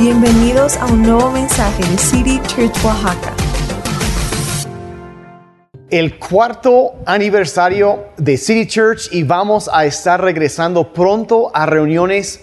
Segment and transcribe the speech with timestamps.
[0.00, 3.34] Bienvenidos a un nuevo mensaje de City Church Oaxaca.
[5.90, 12.40] El cuarto aniversario de City Church y vamos a estar regresando pronto a reuniones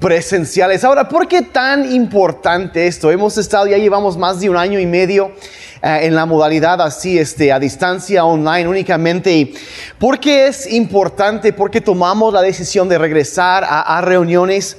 [0.00, 0.82] presenciales.
[0.82, 3.10] Ahora, ¿por qué tan importante esto?
[3.10, 5.32] Hemos estado, ya llevamos más de un año y medio
[5.82, 9.52] eh, en la modalidad así, este, a distancia, online únicamente.
[9.98, 11.52] ¿Por qué es importante?
[11.52, 14.78] Porque tomamos la decisión de regresar a, reuniones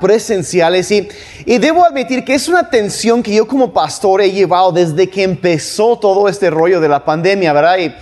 [0.00, 1.08] presenciales y,
[1.44, 5.24] y debo admitir que es una tensión que yo como pastor he llevado desde que
[5.24, 7.78] empezó todo este rollo de la pandemia, ¿verdad?
[7.78, 7.92] Y,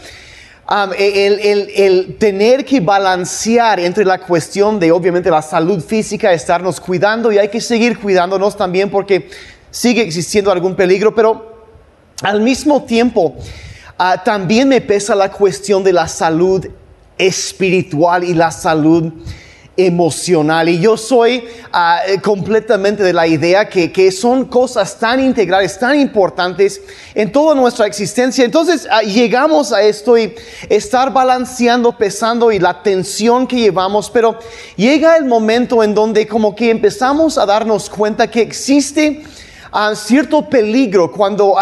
[0.73, 6.33] um, el, el, el, tener que balancear entre la cuestión de obviamente la salud física,
[6.33, 9.29] estarnos cuidando y hay que seguir cuidándonos también porque
[9.71, 11.67] sigue existiendo algún peligro, pero
[12.23, 13.35] al mismo tiempo,
[13.99, 16.67] ah, también me pesa la cuestión de la salud
[17.19, 19.13] espiritual y la salud
[19.77, 20.69] emocional.
[20.69, 25.99] Y yo soy ah, completamente de la idea que, que, son cosas tan integrales, tan
[25.99, 26.81] importantes
[27.15, 28.45] en toda nuestra existencia.
[28.45, 30.35] Entonces ah, llegamos a esto y
[30.69, 34.39] estar balanceando, pesando y la tensión que llevamos, pero
[34.77, 39.23] llega el momento en donde como que empezamos a darnos cuenta que existe
[39.95, 41.57] cierto peligro cuando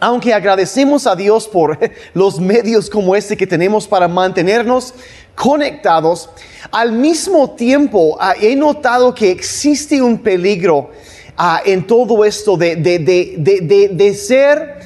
[0.00, 1.78] aunque agradecemos a Dios por
[2.14, 4.92] los medios como este que tenemos para mantenernos
[5.36, 6.30] conectados,
[6.72, 10.90] al mismo tiempo ah, he notado que existe un peligro
[11.36, 14.80] ah, en todo esto de, de, ser,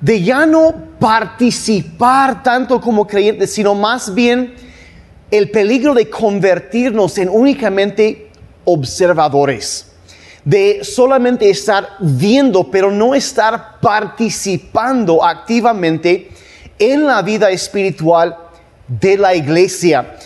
[0.00, 4.54] de ya no participar tanto como creyentes, sino más bien
[5.30, 8.30] el peligro de convertirnos en únicamente
[8.64, 9.92] observadores
[10.44, 16.30] de solamente estar viendo, pero no estar participando activamente
[16.78, 18.45] en la vida espiritual
[18.88, 20.16] de la iglesia.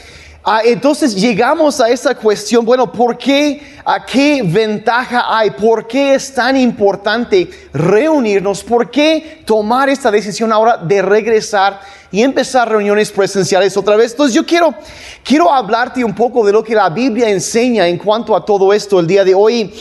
[0.42, 3.62] Ah, entonces llegamos a esa cuestión, bueno, ¿por qué?
[3.84, 5.50] ¿A qué ventaja hay?
[5.50, 8.64] ¿Por qué es tan importante reunirnos?
[8.64, 11.80] ¿Por qué tomar esta decisión ahora de regresar
[12.12, 14.12] y empezar reuniones presenciales otra vez.
[14.12, 14.74] Entonces yo quiero,
[15.22, 18.98] quiero hablarte un poco de lo que la Biblia enseña en cuanto a todo esto
[18.98, 19.72] el día de hoy.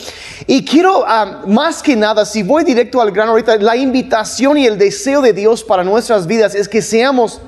[0.46, 4.66] Y quiero, ah, más que nada, si voy directo al grano ahorita, la invitación y
[4.66, 7.42] el deseo de Dios para nuestras vidas es que seamos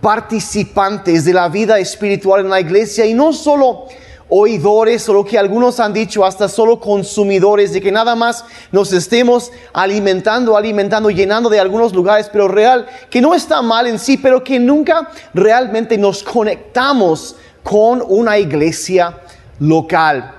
[0.00, 3.86] participantes de la vida espiritual en la iglesia y no solo
[4.28, 8.92] oidores o lo que algunos han dicho hasta solo consumidores de que nada más nos
[8.92, 14.18] estemos alimentando, alimentando, llenando de algunos lugares, pero real, que no está mal en sí,
[14.18, 19.18] pero que nunca realmente nos conectamos con una iglesia
[19.58, 20.37] local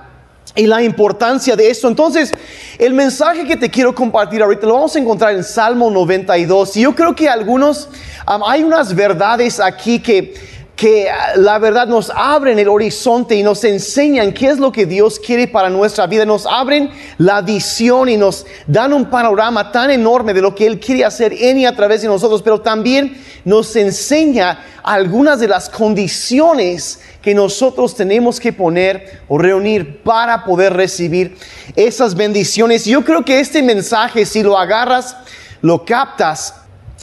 [0.54, 1.88] y la importancia de esto.
[1.88, 2.32] Entonces,
[2.78, 6.76] el mensaje que te quiero compartir ahorita lo vamos a encontrar en Salmo 92.
[6.76, 7.88] Y yo creo que algunos,
[8.26, 10.34] hay unas verdades aquí que
[10.80, 14.86] que ah, la verdad nos abren el horizonte y nos enseñan qué es lo que
[14.86, 19.90] Dios quiere para nuestra vida, nos abren la visión y nos dan un panorama tan
[19.90, 23.22] enorme de lo que Él quiere hacer en y a través de nosotros, pero también
[23.44, 30.72] nos enseña algunas de las condiciones que nosotros tenemos que poner o reunir para poder
[30.72, 31.36] recibir
[31.76, 32.86] esas bendiciones.
[32.86, 35.14] Yo creo que este mensaje, si lo agarras,
[35.60, 36.54] lo captas,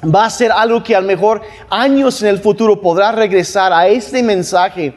[0.04, 3.88] va a ser algo que a lo mejor años en el futuro podrá regresar a
[3.88, 4.94] este mensaje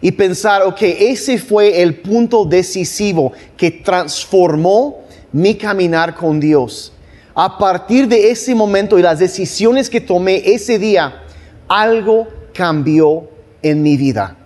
[0.00, 5.00] y pensar, ok, ese fue el punto decisivo que transformó
[5.32, 6.92] mi caminar con Dios.
[7.34, 11.22] A partir de ese momento y las decisiones que tomé ese día,
[11.68, 13.28] algo cambió
[13.62, 14.36] en mi vida.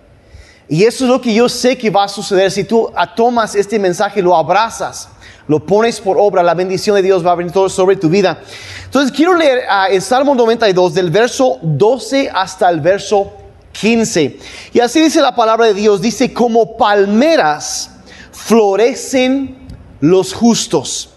[0.67, 3.77] Y eso es lo que yo sé que va a suceder si tú tomas este
[3.77, 5.09] mensaje, lo abrazas
[5.51, 8.41] lo pones por obra, la bendición de Dios va a venir todo sobre tu vida.
[8.85, 13.33] Entonces quiero leer uh, el Salmo 92 del verso 12 hasta el verso
[13.73, 14.39] 15.
[14.71, 17.91] Y así dice la palabra de Dios, dice, como palmeras
[18.31, 19.67] florecen
[19.99, 21.09] los justos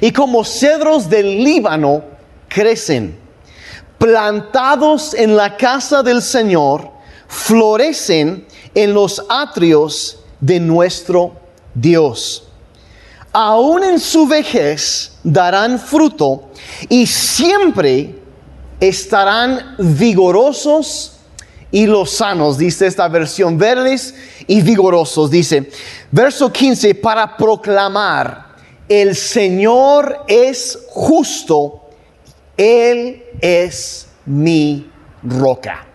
[0.00, 2.02] y como cedros del Líbano
[2.48, 3.20] crecen,
[3.98, 6.90] plantados en la casa del Señor,
[7.28, 11.34] florecen en los atrios de nuestro
[11.72, 12.47] Dios
[13.32, 16.50] aún en su vejez darán fruto
[16.88, 18.14] y siempre
[18.80, 21.14] estarán vigorosos
[21.70, 24.14] y lozanos, dice esta versión, verdes
[24.46, 25.70] y vigorosos, dice.
[26.10, 28.56] Verso 15, para proclamar,
[28.88, 31.90] el Señor es justo,
[32.56, 34.90] Él es mi
[35.22, 35.87] roca.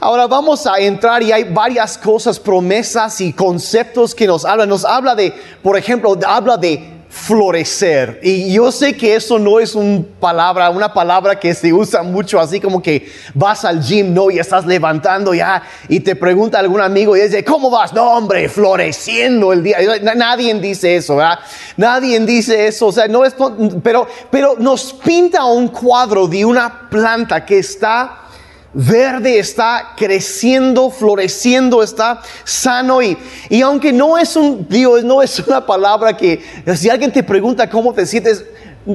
[0.00, 4.68] Ahora vamos a entrar y hay varias cosas, promesas y conceptos que nos hablan.
[4.68, 8.20] Nos habla de, por ejemplo, habla de florecer.
[8.22, 12.38] Y yo sé que eso no es una palabra, una palabra que se usa mucho,
[12.38, 16.80] así como que vas al gym, no, y estás levantando ya, y te pregunta algún
[16.80, 17.92] amigo y dice, ¿cómo vas?
[17.92, 19.78] No, hombre, floreciendo el día.
[20.14, 21.38] Nadie dice eso, ¿verdad?
[21.76, 23.34] Nadie dice eso, o sea, no es,
[23.82, 28.27] pero, pero nos pinta un cuadro de una planta que está
[28.72, 33.16] verde, está creciendo, floreciendo, está sano y,
[33.48, 36.42] y aunque no es un, Dios, no es una palabra que
[36.76, 38.44] si alguien te pregunta cómo te sientes,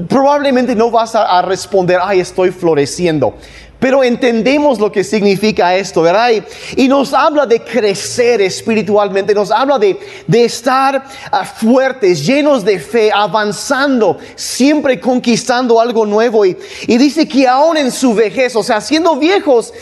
[0.08, 3.36] probablemente no vas a, a responder, ay, estoy floreciendo.
[3.83, 6.30] Pero entendemos lo que significa esto, ¿verdad?
[6.77, 12.80] Y, nos habla de crecer espiritualmente, nos habla de, de estar ah, fuertes, llenos de
[12.80, 16.45] fe, avanzando, siempre conquistando algo nuevo.
[16.45, 16.56] Y,
[16.88, 19.74] y dice que aún en su vejez, o sea, siendo viejos,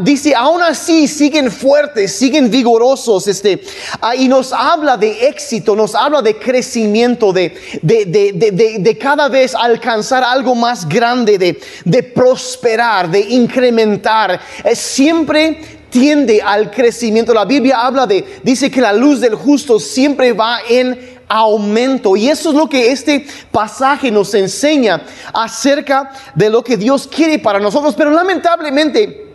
[0.00, 3.28] dice, aún así siguen fuertes, siguen vigorosos.
[3.28, 3.62] Este,
[4.00, 9.28] ah, y nos habla de éxito, nos habla de crecimiento, de, de, de, de cada
[9.28, 14.40] vez alcanzar algo más grande, de, de prosperar, de incrementar,
[14.74, 15.60] siempre
[15.90, 17.32] tiende al crecimiento.
[17.32, 22.16] La Biblia habla de, dice que la luz del justo siempre va en aumento.
[22.16, 25.02] Y eso es lo que este pasaje nos enseña
[25.32, 27.94] acerca de lo que Dios quiere para nosotros.
[27.96, 29.26] Pero lamentablemente,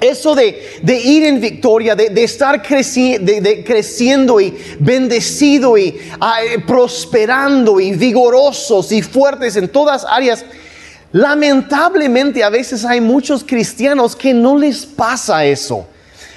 [0.00, 7.92] eso de, ir en victoria, de, estar creciendo y bendecido y ah, eh, prosperando y
[7.92, 10.44] vigorosos y fuertes en todas áreas,
[11.12, 15.86] Lamentablemente a veces hay muchos cristianos que no les pasa eso.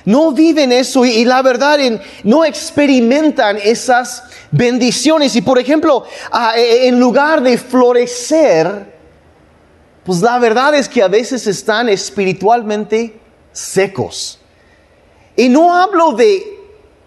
[0.06, 1.77] No viven eso y, la verdad
[2.23, 5.35] no experimentan esas bendiciones.
[5.35, 6.06] Y por ejemplo,
[6.56, 8.95] e, en lugar de florecer,
[10.03, 13.19] pues la verdad es que a veces están espiritualmente
[13.51, 14.39] secos.
[15.35, 16.44] Y no hablo de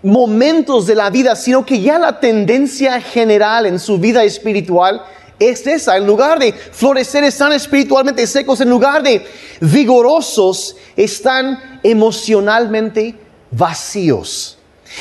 [0.02, 5.02] momentos de la vida, sino que ya la tendencia general en su vida espiritual
[5.38, 5.96] es esa.
[5.96, 8.60] En lugar de florecer, están espiritualmente secos.
[8.60, 9.26] En lugar de
[9.60, 13.14] vigorosos, están emocionalmente
[13.50, 14.58] vacíos.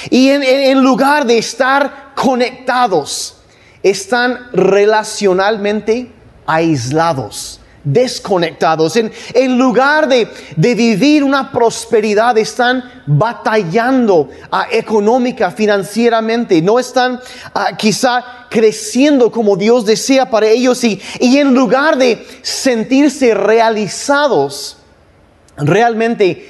[0.10, 3.38] Y en, lugar de estar conectados,
[3.84, 6.12] están relacionalmente
[6.46, 8.96] aislados desconectados.
[8.96, 16.62] En, lugar de, vivir una prosperidad, están batallando ah, económica, financieramente.
[16.62, 17.20] No están
[17.54, 20.84] ah, quizá creciendo como Dios desea para ellos.
[20.84, 24.78] Y, y en lugar de sentirse realizados,
[25.58, 26.50] realmente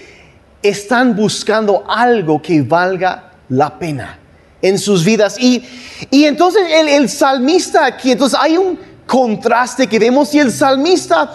[0.62, 4.20] están buscando algo que valga la pena
[4.62, 5.38] en sus vidas.
[5.40, 5.64] Y,
[6.10, 11.34] y entonces el, el salmista aquí, entonces hay un contraste que vemos y el salmista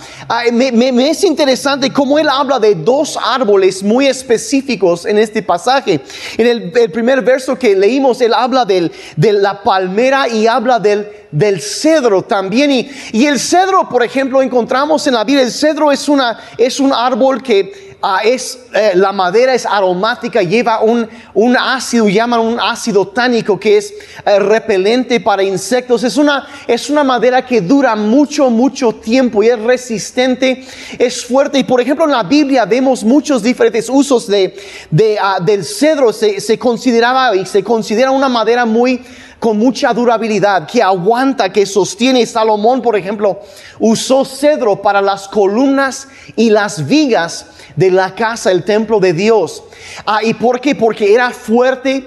[0.52, 6.00] me, es interesante cómo él habla de dos árboles muy específicos en este pasaje.
[6.36, 11.08] En el, primer verso que leímos, él habla del, de la palmera y habla del,
[11.30, 12.70] del cedro también.
[12.70, 16.80] Y, y el cedro, por ejemplo, encontramos en la Biblia, el cedro es, una, es
[16.80, 22.38] un árbol que Ah, es, eh, la madera es aromática, lleva un, un, ácido, llaman
[22.38, 23.92] un ácido tánico que es
[24.24, 26.04] eh, repelente para insectos.
[26.04, 30.64] Es una, es una madera que dura mucho, mucho tiempo y es resistente,
[30.96, 31.58] es fuerte.
[31.58, 34.56] Y por ejemplo en la Biblia vemos muchos diferentes usos de,
[34.92, 36.12] de ah, del cedro.
[36.12, 39.02] Se, se consideraba y se considera una madera muy
[39.40, 42.24] con mucha durabilidad, que aguanta, que sostiene.
[42.26, 43.40] Salomón, por ejemplo,
[43.80, 46.06] usó cedro para las columnas
[46.36, 47.46] y las vigas
[47.78, 49.62] de la casa, el templo de Dios.
[50.04, 50.74] Ah, ¿Y por qué?
[50.74, 52.04] Porque era fuerte,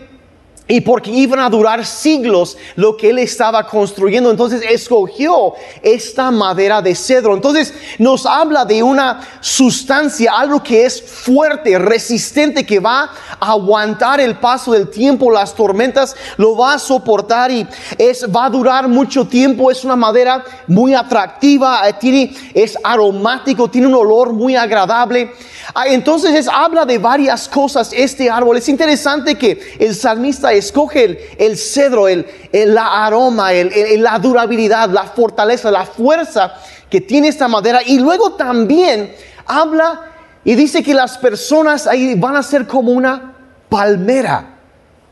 [0.71, 4.31] y porque iban a durar siglos lo que él estaba construyendo.
[4.31, 7.35] Entonces escogió esta madera de cedro.
[7.35, 14.21] Entonces nos habla de una sustancia, algo que es fuerte, resistente, que va a aguantar
[14.21, 17.67] el paso del tiempo, las tormentas, lo va a soportar y
[17.97, 19.71] es, va a durar mucho tiempo.
[19.71, 25.33] Es una madera muy atractiva, eh, tiene, es aromático, tiene un olor muy agradable.
[25.73, 28.57] Ah, entonces es, habla de varias cosas este árbol.
[28.57, 35.03] Es interesante que el salmista escoge el, cedro, el, la aroma, el, la durabilidad, la
[35.03, 36.53] fortaleza, la fuerza
[36.89, 37.81] que tiene esta madera.
[37.85, 39.13] Y luego también
[39.45, 40.01] habla
[40.43, 43.35] y dice que las personas ahí van a ser como una
[43.69, 44.57] palmera.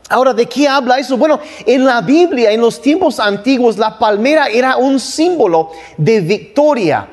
[0.08, 1.16] Ahora, ¿de qué habla eso?
[1.16, 7.08] Bueno, en la Biblia, en los tiempos antiguos, la palmera era un símbolo de victoria,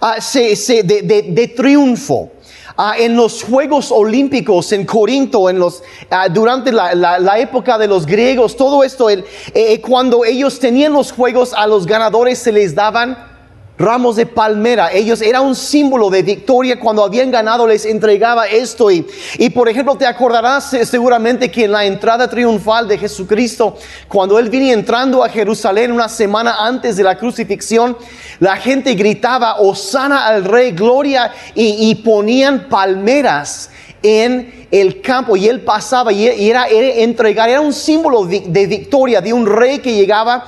[0.00, 2.33] ah, de, de triunfo.
[2.76, 8.04] Ah, en los Juegos Olímpicos en Corinto, en los, ah, durante la, época de los
[8.04, 12.74] griegos, todo esto, el, eh, cuando ellos tenían los Juegos, a los ganadores se les
[12.74, 13.33] daban
[13.76, 14.92] ramos de palmera.
[14.92, 16.78] Ellos era un símbolo de victoria.
[16.78, 18.90] Cuando habían ganado les entregaba esto.
[18.90, 19.06] Y,
[19.38, 23.76] y por ejemplo, te acordarás seguramente que en la entrada triunfal de Jesucristo,
[24.08, 27.96] cuando él vino entrando a Jerusalén una semana antes de la crucifixión,
[28.40, 33.70] la gente gritaba, Osana al rey, gloria, y, y ponían palmeras
[34.02, 39.20] en el campo y él pasaba y era, era entregar, era un símbolo de victoria
[39.20, 40.44] de un rey que llegaba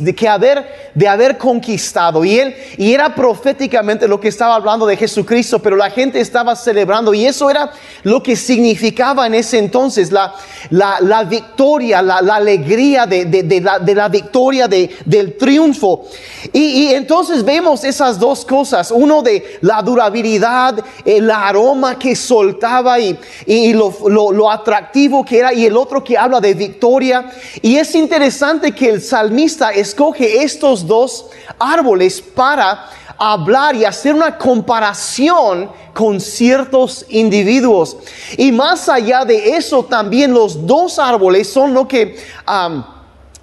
[0.00, 2.24] de, que haber, de haber conquistado.
[2.24, 6.56] Y él, y era proféticamente lo que estaba hablando de Jesucristo, pero la gente estaba
[6.56, 7.14] celebrando.
[7.14, 7.70] Y eso era
[8.02, 10.34] lo que significaba en ese entonces, la,
[10.70, 16.06] la, la victoria, la, alegría de, de, de, la, victoria, de, del triunfo.
[16.52, 18.90] Y, y, entonces vemos esas dos cosas.
[18.90, 20.74] Uno de la durabilidad,
[21.04, 25.54] el aroma que soltaba y, y lo, lo, lo atractivo que era.
[25.54, 27.30] Y el otro que habla de victoria.
[27.62, 31.26] Y es interesante que el salmista escoge estos dos
[31.58, 32.88] árboles para
[33.18, 37.96] hablar y hacer una comparación con ciertos individuos.
[38.36, 42.16] Y más allá de eso, también los dos árboles son lo que...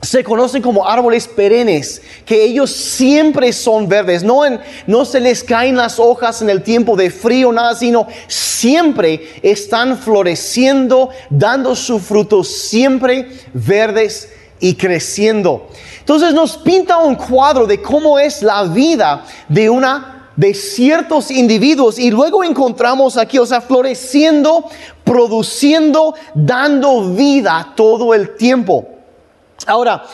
[0.02, 4.42] se conocen como árboles perennes, que ellos siempre son verdes, no,
[4.86, 9.98] no se les caen las hojas en el tiempo de frío, nada, sino siempre están
[9.98, 14.28] floreciendo, dando su fruto, siempre verdes
[14.64, 15.68] y creciendo.
[16.00, 22.00] Entonces nos pinta un cuadro de cómo es la vida de una de ciertos individuos
[22.00, 24.64] y luego encontramos aquí, o sea, floreciendo,
[25.04, 28.88] produciendo, dando vida todo el tiempo.
[29.68, 30.06] Ahora,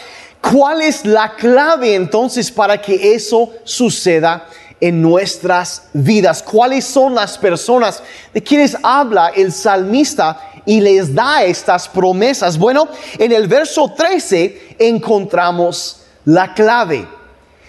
[0.42, 4.48] ¿cuál es la clave entonces para que eso suceda
[4.82, 6.42] en nuestras vidas?
[6.42, 8.02] ¿Cuáles son las personas
[8.34, 12.56] de quienes habla el salmista y les da estas promesas.
[12.56, 17.08] Bueno, en el verso 13 encontramos la clave.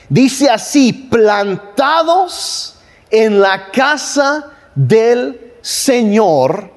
[0.07, 2.75] Dice así, plantados
[3.11, 6.71] en la casa del Señor,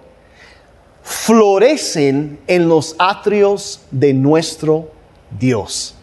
[1.04, 4.94] florecen en los atrios de nuestro
[5.38, 5.94] Dios.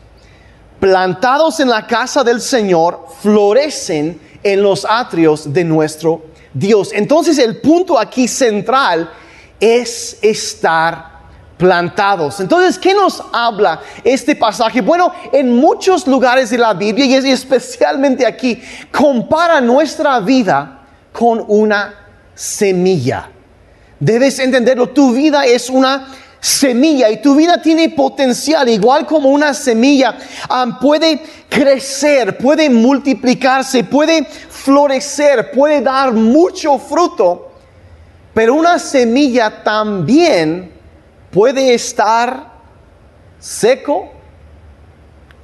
[0.80, 6.90] Plantados en la casa del Señor, florecen en los atrios de nuestro Dios.
[6.92, 9.10] Entonces el punto aquí central
[9.61, 11.11] es estar
[11.61, 12.40] plantados.
[12.40, 14.81] Entonces, ¿qué nos habla este pasaje?
[14.81, 20.81] Bueno, en muchos lugares de la Biblia y especialmente aquí, compara nuestra vida
[21.12, 21.95] con una
[22.35, 23.31] semilla.
[24.00, 26.09] Debes entenderlo, tu vida es una
[26.40, 30.17] semilla y tu vida tiene potencial, igual como una semilla
[30.81, 37.50] puede crecer, puede multiplicarse, puede florecer, puede dar mucho fruto
[38.34, 40.72] pero una semilla también
[41.30, 42.52] puede estar
[43.38, 44.10] seco,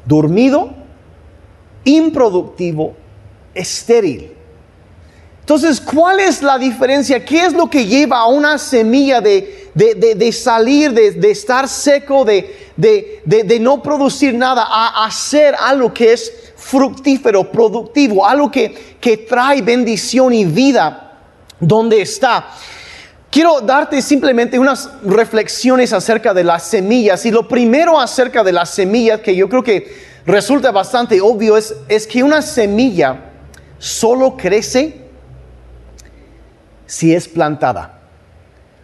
[0.05, 0.75] dormido,
[1.85, 2.95] improductivo,
[3.55, 4.33] estéril.
[5.41, 7.25] Entonces, ¿cuál es la diferencia?
[7.25, 13.59] ¿Qué es lo que lleva a una semilla de, de, salir, de, estar seco, de,
[13.61, 20.35] no producir nada, a hacer algo que es fructífero, productivo, algo que, que trae bendición
[20.35, 21.21] y vida?
[21.61, 22.49] ¿Dónde está?
[23.31, 27.27] Quiero darte simplemente unas reflexiones acerca de las semillas.
[27.27, 31.75] Y lo primero acerca de las semillas que yo creo que resulta bastante obvio es,
[31.89, 33.33] es que una semilla
[33.79, 35.07] solo crece
[36.87, 37.93] si es plantada.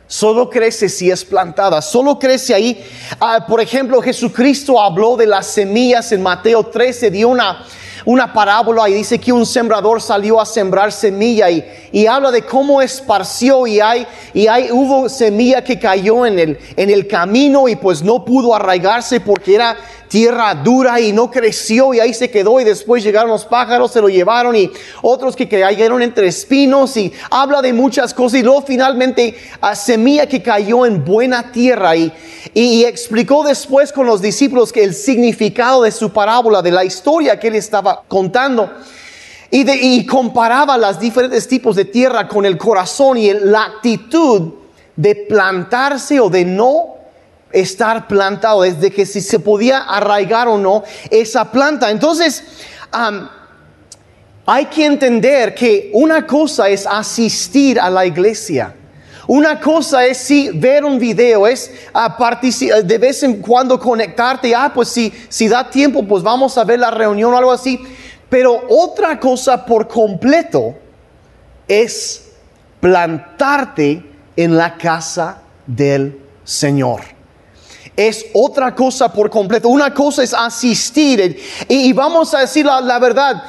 [0.07, 2.85] Solo crece si es plantada, solo crece ahí.
[3.19, 7.65] Ah, por ejemplo, Jesucristo habló de las semillas en Mateo 13, dio una,
[8.05, 12.43] una parábola y dice que un sembrador salió a sembrar semilla y, y habla de
[12.43, 17.69] cómo esparció y hay, y hay, hubo semilla que cayó en el, en el camino
[17.69, 19.77] y pues no pudo arraigarse porque era
[20.13, 24.01] tierra dura y no creció y ahí se quedó y después llegaron los pájaros, se
[24.03, 28.61] lo llevaron y otros que cayeron entre espinos y habla de muchas cosas y luego
[28.61, 32.13] finalmente a semilla que cayó en buena tierra y,
[32.53, 37.41] y, explicó después con los discípulos que el significado de su parábola, de la historia
[37.41, 38.71] que él estaba contando.
[39.51, 44.55] Y, comparaba los diferentes tipos de tierra con el corazón y la actitud
[44.97, 46.95] de plantarse o de no
[47.53, 51.91] estar plantado, desde que si se podía arraigar o no esa planta.
[51.91, 52.43] Entonces,
[54.47, 58.75] hay que entender que una cosa es asistir a la iglesia.
[59.27, 64.73] Una cosa es si ver un video, es uh, de vez en cuando conectarte, ah,
[64.75, 67.81] pues si, si da tiempo, pues vamos a ver la reunión o algo así.
[68.29, 70.75] Pero otra cosa por completo
[71.69, 72.33] es
[72.81, 74.05] plantarte
[74.37, 77.12] en la casa del Señor.
[77.97, 79.69] Es otra cosa por completo.
[79.69, 83.43] Una cosa es asistir y, vamos a decir la, verdad,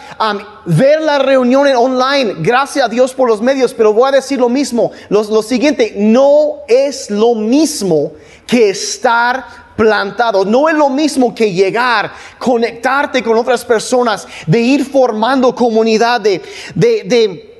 [0.66, 4.50] ver la reunión online, gracias a Dios por los medios, pero voy a decir lo
[4.50, 8.12] mismo, lo, lo siguiente, no es lo mismo
[8.46, 10.46] que estar plantado.
[10.46, 16.42] No es lo mismo que llegar, conectarte con otras personas, de ir formando comunidad, de,
[16.76, 17.53] de, de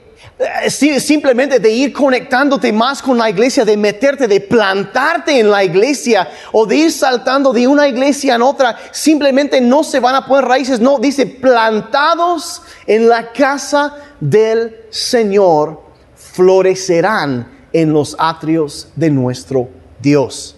[0.70, 6.28] simplemente de ir conectándote más con la iglesia, de meterte, de plantarte en la iglesia
[6.52, 10.46] o de ir saltando de una iglesia en otra, simplemente no se van a poner
[10.46, 15.82] raíces, no, dice plantados en la casa del Señor,
[16.16, 20.56] florecerán en los atrios de nuestro Dios.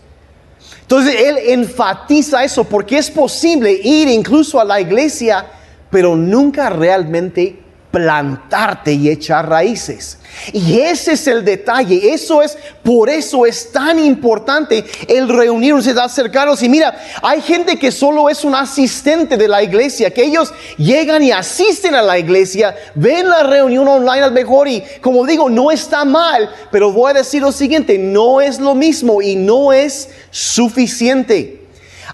[0.82, 5.48] Entonces él enfatiza eso porque es posible ir incluso a la iglesia,
[5.90, 7.65] pero nunca realmente
[7.96, 10.18] plantarte y echar raíces.
[10.52, 15.98] Y ese es el detalle, eso es, por eso es tan importante el reunirnos, el
[15.98, 16.62] acercarnos.
[16.62, 21.24] Y mira, hay gente que solo es un asistente de la iglesia, que ellos llegan
[21.24, 25.72] y asisten a la iglesia, ven la reunión online al mejor y como digo, no
[25.72, 30.10] está mal, pero voy a decir lo siguiente, no es lo mismo y no es
[30.32, 31.65] suficiente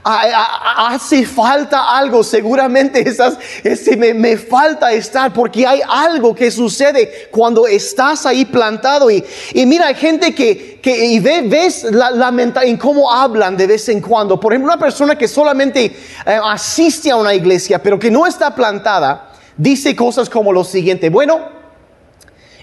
[0.04, 7.30] hace falta algo, seguramente esas, ese, me, me, falta estar porque hay algo que sucede
[7.30, 12.10] cuando estás ahí plantado y, y mira, hay gente que, que y ve, ves la,
[12.10, 12.32] la
[12.64, 14.40] en cómo hablan de vez en cuando.
[14.40, 18.56] Por ejemplo, una persona que solamente eh, asiste a una iglesia pero que no está
[18.56, 21.40] plantada, dice cosas como lo siguiente, bueno,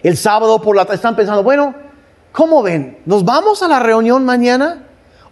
[0.02, 1.74] el sábado por la están pensando, bueno,
[2.32, 2.98] ¿cómo ven?
[3.04, 4.87] ¿Nos vamos a la reunión mañana?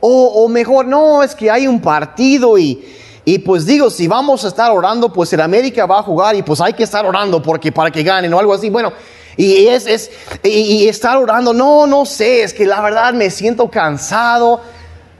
[0.09, 2.85] O, mejor, no, es que hay un partido y,
[3.25, 6.43] y pues digo, si vamos a estar orando, pues el América va a jugar y
[6.43, 8.71] pues hay que estar orando porque para que ganen o algo así.
[8.71, 8.93] Bueno,
[9.37, 10.11] y es, es
[10.45, 14.61] y, estar orando, no, no sé, es que la verdad me siento cansado,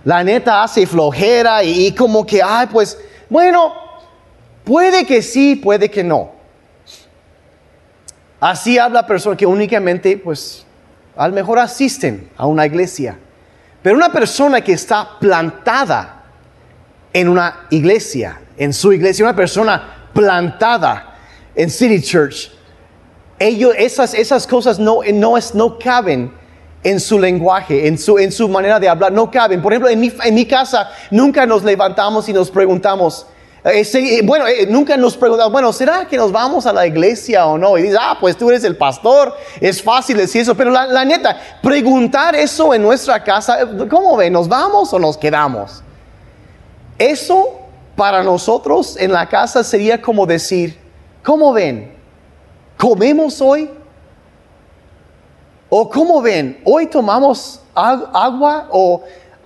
[0.05, 2.97] la neta hace flojera y, como que, ay, pues,
[3.29, 3.75] bueno,
[4.63, 6.31] puede que sí, puede que no.
[8.39, 10.65] Así habla persona que únicamente, pues,
[11.17, 13.19] al mejor asisten a una iglesia.
[13.87, 16.25] Pero una persona que está plantada
[17.13, 21.15] en una iglesia, en su iglesia, una persona plantada
[21.55, 22.51] en City Church,
[23.39, 26.33] ellos, esas, esas cosas no, no, es, no caben
[26.83, 29.63] en su lenguaje, en su, en su manera de hablar, no caben.
[29.63, 33.25] Por ejemplo, en mi, en mi casa nunca nos levantamos y nos preguntamos,
[33.73, 37.59] eh, bueno, eh, nunca nos preguntamos, bueno, ¿será que nos vamos a la iglesia o
[37.59, 37.77] no?
[37.77, 41.37] Y dice, ah, pues tú eres el pastor, es fácil decir eso, pero la, neta,
[41.61, 43.59] preguntar eso en nuestra casa,
[43.91, 44.33] ¿cómo ven?
[44.33, 45.83] ¿Nos vamos o nos quedamos?
[46.97, 47.59] Eso
[47.97, 50.79] para nosotros en la casa sería como decir,
[51.25, 51.93] ¿cómo ven?
[52.79, 53.69] ¿Comemos hoy?
[55.69, 56.61] ¿O cómo ven?
[56.65, 59.03] ¿Hoy tomamos agua o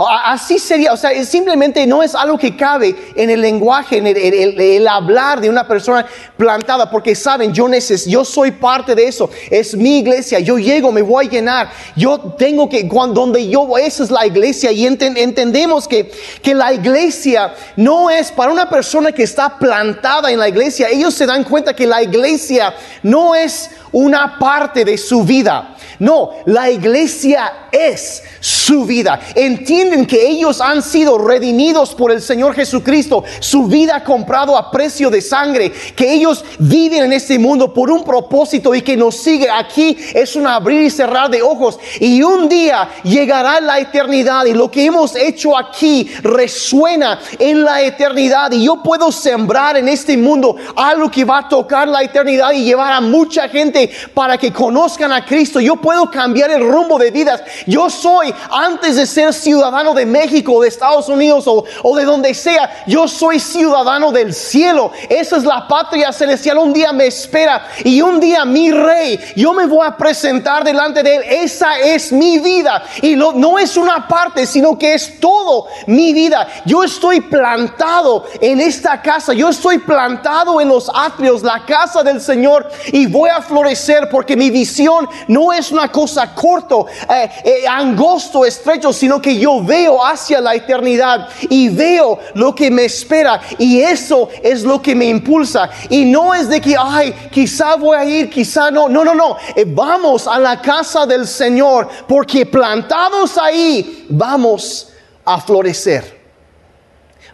[0.09, 4.89] Así sería, o sea, simplemente no es algo que cabe en el lenguaje, en el,
[4.89, 6.07] hablar de una persona
[6.39, 10.91] plantada, porque saben, yo necesito, yo soy parte de eso, es mi iglesia, yo llego,
[10.91, 14.73] me voy a llenar, yo tengo que, cuando, donde yo voy, esa es la iglesia,
[14.73, 16.11] y entendemos que,
[16.43, 21.13] que la iglesia no es para una persona que está plantada en la iglesia, ellos
[21.13, 25.77] se dan cuenta que la iglesia no es una parte de su vida.
[25.99, 29.21] No, la iglesia es su vida.
[29.35, 35.11] Entienden que ellos han sido redimidos por el Señor Jesucristo, su vida comprado a precio
[35.11, 39.49] de sangre, que ellos viven en este mundo por un propósito y que nos sigue
[39.51, 41.79] aquí es un abrir y cerrar de ojos.
[41.99, 47.83] Y un día llegará la eternidad y lo que hemos hecho aquí resuena en la
[47.83, 48.53] eternidad.
[48.53, 52.65] Y yo puedo sembrar en este mundo algo que va a tocar la eternidad y
[52.65, 55.61] llevar a mucha gente para que conozcan a Cristo.
[55.61, 57.43] Yo puedo cambiar el rumbo de vidas.
[57.67, 62.35] Yo soy, antes de ser ciudadano de México, de Estados Unidos o, o de donde
[62.35, 64.93] sea, yo soy ciudadano del cielo.
[65.09, 66.59] Esa es la patria celestial.
[66.59, 71.03] Un día me espera y un día mi rey, yo me voy a presentar delante
[71.03, 71.23] de él.
[71.27, 72.83] Esa es mi vida.
[73.01, 76.47] Y no es una parte, sino que es todo mi vida.
[76.67, 79.33] Yo estoy plantado en esta casa.
[79.33, 82.69] Yo estoy plantado en los atrios, la casa del Señor.
[82.93, 88.45] Y voy a florecer porque mi visión no es una cosa corto, eh, eh, angosto,
[88.45, 93.81] estrecho, sino que yo veo hacia la eternidad y veo lo que me espera y
[93.81, 95.71] eso es lo que me impulsa.
[95.89, 99.37] Y no es de que, ay, quizá voy a ir, quizá no, no, no, no,
[99.55, 104.89] eh, vamos a la casa del Señor porque plantados ahí vamos
[105.25, 106.20] a florecer.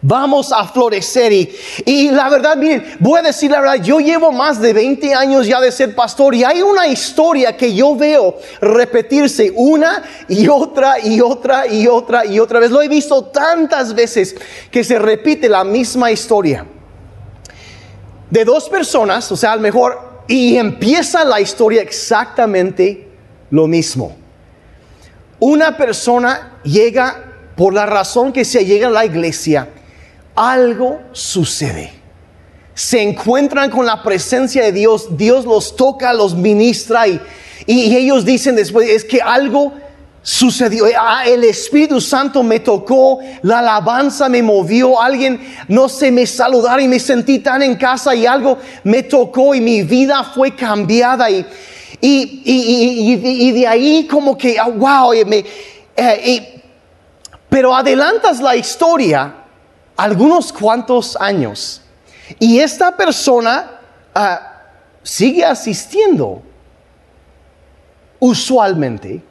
[0.02, 4.30] Vamos a florecer y, y la verdad, miren, voy a decir la verdad, yo llevo
[4.30, 8.36] más de 20 años ya de ser pastor y hay una historia que yo veo
[8.60, 12.70] repetirse una y otra y otra y otra y otra vez.
[12.70, 14.36] Lo he visto tantas veces
[14.70, 16.66] que se repite la misma historia.
[18.30, 23.08] De dos personas, o sea, a lo mejor, y empieza la historia exactamente
[23.50, 24.16] lo mismo.
[25.38, 27.24] Una persona llega
[27.56, 29.68] por la razón que se llega a la iglesia
[30.36, 31.92] algo sucede.
[32.74, 37.20] Se encuentran con la presencia de Dios, Dios los toca, los ministra y,
[37.66, 39.72] y ellos dicen después, es que algo
[40.20, 40.84] sucedió.
[40.98, 46.80] Ah, el Espíritu Santo me tocó, la alabanza me movió, alguien no se me saludar
[46.80, 51.30] y me sentí tan en casa y algo me tocó y mi vida fue cambiada
[51.30, 51.46] y,
[52.00, 55.44] y, y, y de ahí como que, ah, wow, me,
[55.96, 56.62] eh,
[57.48, 59.45] pero adelantas la historia
[59.96, 61.82] algunos cuantos años
[62.38, 63.70] y esta persona
[64.14, 64.52] ah,
[65.02, 66.42] sigue asistiendo
[68.18, 69.22] usualmente.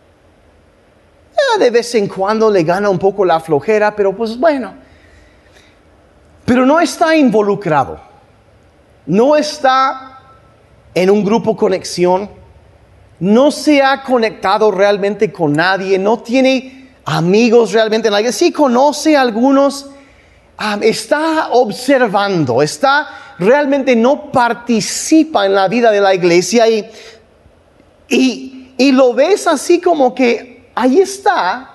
[1.59, 4.73] De vez en cuando le gana un poco la flojera, pero pues bueno.
[6.43, 7.99] Pero no está involucrado.
[9.05, 10.19] No está
[10.93, 12.29] en un grupo conexión.
[13.19, 15.97] No se ha conectado realmente con nadie.
[15.97, 18.09] No tiene amigos realmente.
[18.09, 18.33] Nadie.
[18.33, 19.89] Sí conoce a algunos
[20.81, 26.89] está observando, está realmente no participa en la vida de la iglesia y,
[28.07, 31.71] y, y lo ves así como que ahí está,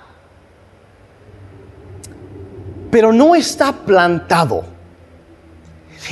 [2.89, 4.70] pero no está plantado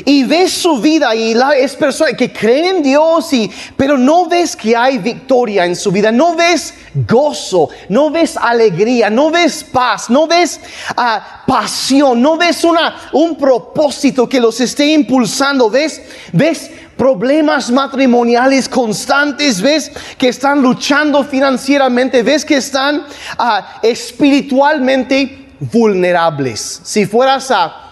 [0.06, 4.56] y ves su vida y es persona que creen en Dios y pero no ves
[4.56, 6.74] que hay victoria en su vida, no ves
[7.08, 10.60] gozo, no ves alegría, no ves paz, no ves
[10.96, 16.02] ah, pasión, no ves una un propósito que los esté impulsando, ves
[16.34, 23.06] ves problemas matrimoniales constantes, ves que están luchando financieramente, ves que están
[23.38, 26.82] ah, espiritualmente vulnerables.
[26.84, 27.89] Si fueras a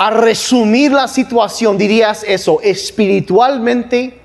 [0.00, 4.18] a resumir la situación, dirías eso, espiritualmente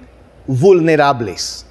[0.47, 1.65] vulnerables.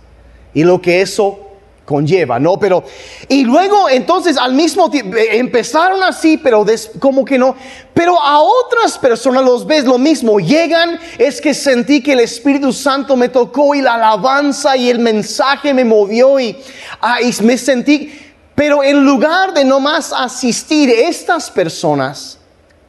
[0.53, 1.39] Y lo que eso
[1.87, 2.59] conlleva, ¿no?
[2.59, 2.85] Pero,
[3.31, 6.67] y luego entonces al mismo tiempo, eh, empezaron así, pero
[6.99, 7.57] como que no,
[7.95, 12.75] pero a otras personas los ves lo mismo, llegan, es que sentí que el Espíritu
[12.75, 16.59] Santo me tocó y la alabanza y el mensaje me movió y,
[17.01, 18.13] ah, me sentí,
[18.55, 22.39] pero en lugar de nomás asistir, estas personas,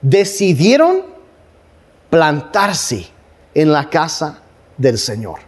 [0.06, 1.02] decidieron
[2.12, 3.08] plantarse
[3.56, 4.40] en la casa
[4.78, 5.40] del Señor.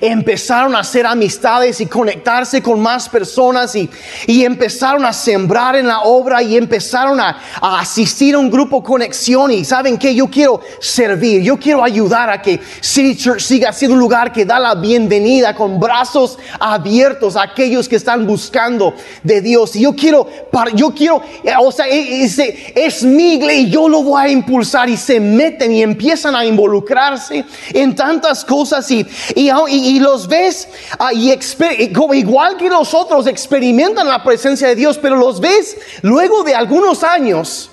[0.00, 3.88] Empezaron a hacer amistades y conectarse con más personas y,
[4.26, 9.50] y empezaron a sembrar en la obra y empezaron a, asistir a un grupo conexión
[9.50, 13.94] y saben que yo quiero servir, yo quiero ayudar a que City Church siga siendo
[13.94, 19.40] un lugar que da la bienvenida con brazos abiertos a aquellos que están buscando de
[19.40, 19.76] Dios.
[19.76, 20.28] Y yo quiero,
[20.74, 21.22] yo quiero,
[21.60, 25.20] o sea, e, es, es mi iglesia y yo lo voy a impulsar y se
[25.20, 32.56] meten y empiezan a involucrarse en tantas cosas y, y y, los ves ah, igual
[32.56, 37.70] que nosotros experimentan la presencia de Dios, pero los ves luego de algunos años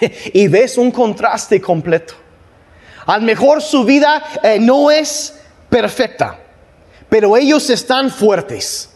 [0.32, 2.14] y ves un contraste completo.
[3.06, 5.34] A lo mejor su vida eh, no es
[5.70, 6.38] perfecta,
[7.08, 8.90] pero ellos están fuertes,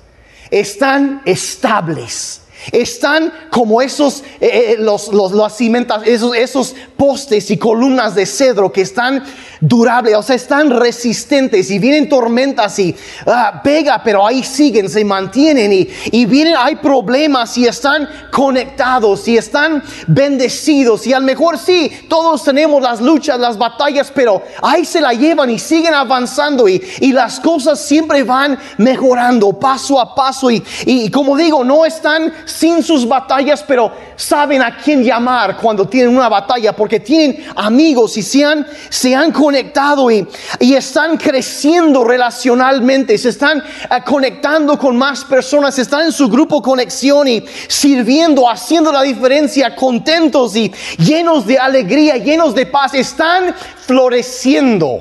[0.50, 5.60] están estables están como esos, eh, eh, los, los, los
[6.04, 9.22] esos, esos postes y columnas de cedro que están
[9.60, 12.94] durables, o sea, están resistentes y vienen tormentas y
[13.26, 19.26] ah, pega, pero ahí siguen, se mantienen y, y vienen, hay problemas y están conectados
[19.28, 21.06] y están bendecidos.
[21.06, 25.12] Y a lo mejor sí, todos tenemos las luchas, las batallas, pero ahí se la
[25.12, 30.62] llevan y siguen avanzando y, y las cosas siempre van mejorando paso a paso y,
[30.86, 36.14] y como digo, no están sin sus batallas, pero saben a quién llamar cuando tienen
[36.14, 40.26] una batalla, porque tienen amigos y se han, se han conectado y,
[40.60, 46.62] y están creciendo relacionalmente, se están eh, conectando con más personas, están en su grupo
[46.62, 53.54] conexión y sirviendo, haciendo la diferencia, contentos y llenos de alegría, llenos de paz, están
[53.86, 55.00] floreciendo,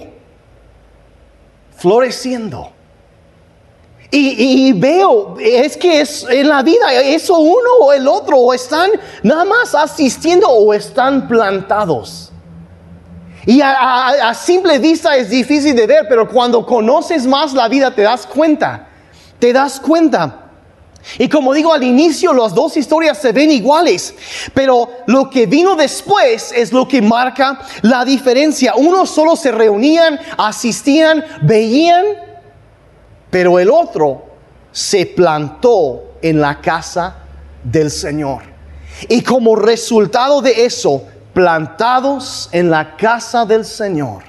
[1.78, 2.81] floreciendo.
[4.14, 8.92] Y, veo, es que es en la vida, eso uno o el otro, o están
[9.24, 12.30] nada más asistiendo o están plantados.
[13.46, 18.02] Y a, simple vista es difícil de ver, pero cuando conoces más la vida te
[18.02, 18.90] das cuenta,
[19.40, 20.38] te das cuenta.
[21.18, 24.14] Y como digo al inicio, las dos historias se ven iguales,
[24.54, 28.76] pero lo que vino después es lo que marca la diferencia.
[28.76, 32.06] Unos solo se reunían, asistían, veían,
[33.32, 34.26] pero el otro
[34.72, 37.16] se plantó en la casa
[37.64, 38.44] del Señor.
[39.10, 44.24] Y como resultado de eso, plantados en la casa del Señor,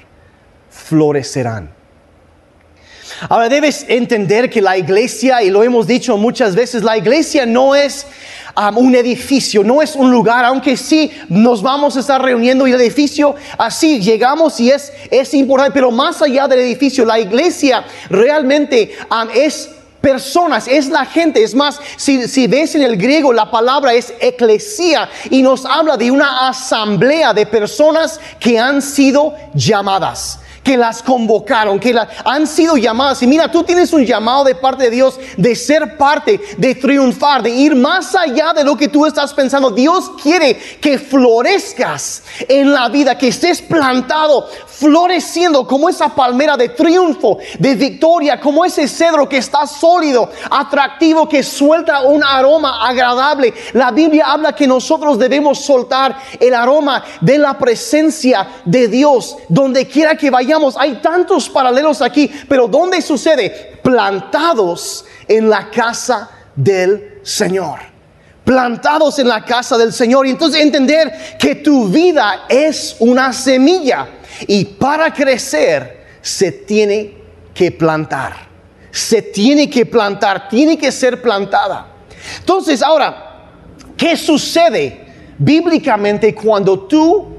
[0.69, 1.71] florecerán.
[3.29, 7.75] Ahora debes entender que la iglesia, y lo hemos dicho muchas veces, la iglesia no
[7.75, 8.07] es
[8.75, 12.81] un edificio, no es un lugar, aunque sí nos vamos a estar reuniendo y el
[12.81, 18.91] edificio así llegamos y es, es importante, pero más allá del edificio, la iglesia realmente
[19.33, 19.69] es
[20.01, 21.41] personas, es la gente.
[21.41, 25.95] Es más, si, si, ves en el griego, la palabra es eclesía y nos habla
[25.95, 32.77] de una asamblea de personas que han sido llamadas que las convocaron, que han sido
[32.77, 33.21] llamadas.
[33.21, 37.43] Y mira, tú tienes un llamado de parte de Dios de ser parte, de triunfar,
[37.43, 39.69] de ir más allá de lo que tú estás pensando.
[39.69, 46.69] Dios quiere que florezcas en la vida, que estés plantado, floreciendo como esa palmera de
[46.69, 53.53] triunfo, de victoria, como ese cedro que está sólido, atractivo, que suelta un aroma agradable.
[53.73, 59.87] La Biblia habla que nosotros debemos soltar el aroma de la presencia de Dios, donde
[59.87, 63.79] quiera que vayamos hay tantos paralelos aquí, pero ¿dónde sucede?
[63.83, 67.79] Plantados en la casa del Señor.
[68.43, 70.27] Plantados en la casa del Señor.
[70.27, 74.07] Y entonces entender que tu vida es una semilla.
[74.47, 77.15] Y para crecer se tiene
[77.53, 78.47] que plantar.
[78.91, 81.87] Se tiene que plantar, tiene que ser plantada.
[82.39, 83.49] Entonces, ahora,
[83.97, 85.05] ¿qué sucede
[85.37, 87.33] bíblicamente cuando tú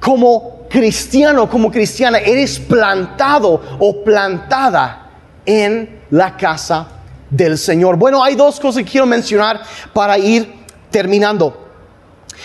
[0.00, 5.10] como cristiano, como cristiana, eres plantado o plantada
[5.44, 6.88] en la casa
[7.28, 7.96] del Señor.
[7.96, 9.60] Bueno, hay dos cosas que quiero mencionar
[9.92, 10.50] para ir
[10.90, 11.68] terminando.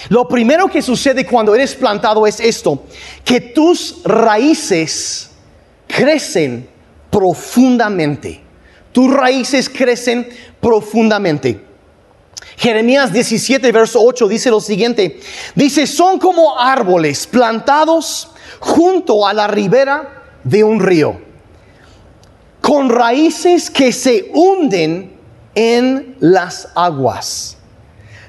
[0.09, 2.83] Lo primero que sucede cuando eres plantado es esto,
[3.23, 5.29] que tus raíces
[5.88, 6.67] crecen
[7.09, 8.41] profundamente.
[8.91, 10.27] Tus raíces crecen
[10.59, 11.64] profundamente.
[12.57, 15.19] Jeremías 17, verso 8 dice lo siguiente.
[15.55, 21.19] Dice, son como árboles plantados junto a la ribera de un río,
[22.61, 25.17] con raíces que se hunden
[25.53, 27.54] en las aguas.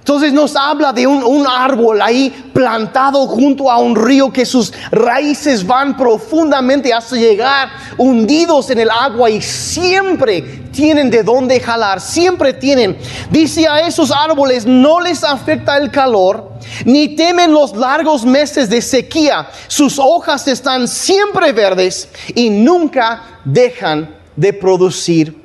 [0.07, 5.66] Entonces nos habla de un, árbol ahí plantado junto a un río que sus raíces
[5.66, 12.53] van profundamente hasta llegar hundidos en el agua y siempre tienen de dónde jalar, siempre
[12.53, 12.97] tienen.
[13.33, 16.53] Dice a esos árboles no les afecta el calor,
[16.85, 19.49] ni temen los largos meses de sequía.
[19.66, 25.37] Sus hojas están siempre verdes y nunca dejan de producir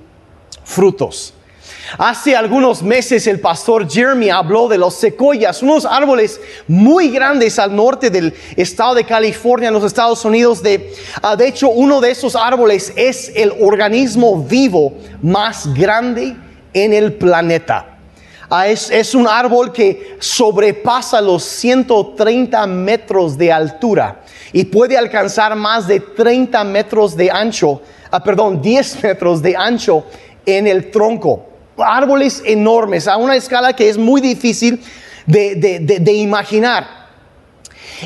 [0.64, 1.34] frutos.
[1.98, 7.76] Hace algunos meses el pastor Jeremy habló de los secoyas, unos árboles muy grandes al
[7.76, 10.64] norte del estado de California, en los Estados Unidos.
[10.64, 16.36] De, ah, de hecho, uno de esos árboles es el organismo vivo más grande
[16.74, 17.98] en el planeta.
[18.50, 24.22] Ah, es, un árbol que sobrepasa los 130 metros de altura
[24.54, 30.06] y puede alcanzar más de 30 metros de ancho, ah, perdón, 10 metros de ancho
[30.46, 31.51] en el tronco
[31.84, 34.82] árboles enormes a una escala que es muy difícil
[35.26, 37.02] de, imaginar.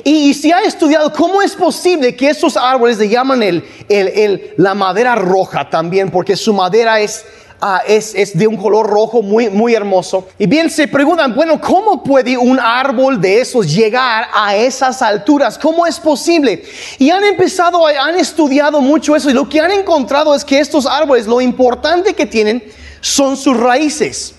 [0.04, 5.16] Y, si ha estudiado cómo es posible que esos árboles le llaman el, la madera
[5.16, 7.26] roja también, porque su madera es,
[7.62, 10.28] ah, es, es, de un color rojo muy, muy hermoso.
[10.38, 15.58] Y bien se preguntan, bueno, ¿cómo puede un árbol de esos llegar a esas alturas?
[15.58, 16.64] ¿Cómo es posible?
[17.00, 20.86] Y han empezado, han estudiado mucho eso y lo que han encontrado es que estos
[20.86, 22.62] árboles, lo importante que tienen,
[23.06, 24.34] son sus raíces.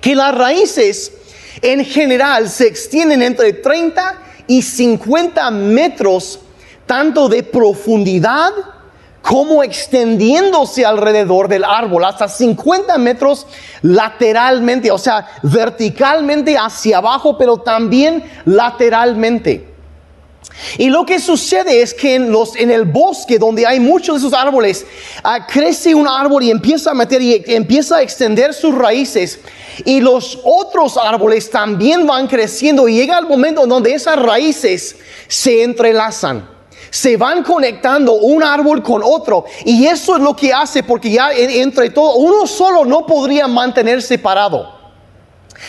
[0.00, 1.12] Que las raíces
[1.60, 4.14] en general se extienden entre 30
[4.46, 6.38] y 50 metros,
[6.86, 8.52] tanto de profundidad
[9.22, 13.48] como extendiéndose alrededor del árbol, hasta 50 metros
[13.82, 19.69] lateralmente, o sea, verticalmente hacia abajo, pero también lateralmente.
[20.78, 24.28] Y lo que sucede es que en, los, en el bosque donde hay muchos de
[24.28, 24.86] esos árboles,
[25.22, 29.40] ah, crece un árbol y empieza a meter y empieza a extender sus raíces.
[29.84, 34.96] Y los otros árboles también van creciendo y llega el momento donde esas raíces
[35.28, 36.48] se entrelazan.
[36.90, 39.44] Se van conectando un árbol con otro.
[39.64, 44.02] Y eso es lo que hace porque ya entre todo, uno solo no podría mantener
[44.02, 44.79] separado.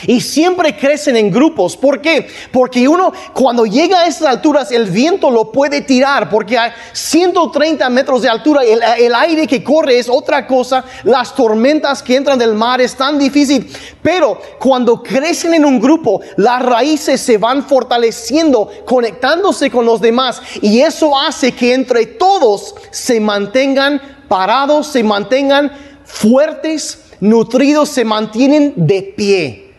[0.07, 1.77] Y siempre crecen en grupos.
[1.77, 2.27] ¿Por qué?
[2.51, 6.29] Porque uno, cuando llega a estas alturas, el viento lo puede tirar.
[6.29, 10.83] Porque a 130 metros de altura, el, el, aire que corre es otra cosa.
[11.03, 13.71] Las tormentas que entran del mar es tan difícil.
[14.01, 20.41] Pero cuando crecen en un grupo, las raíces se van fortaleciendo, conectándose con los demás.
[20.61, 25.71] Y eso hace que entre todos se mantengan parados, se mantengan
[26.05, 29.70] fuertes, nutridos, se mantienen de pie.